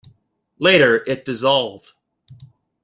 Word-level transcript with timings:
Later 0.57 1.03
it 1.07 1.25
dissolved. 1.25 1.93